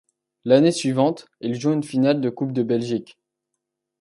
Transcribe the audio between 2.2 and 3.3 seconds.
de Coupe de Belgique.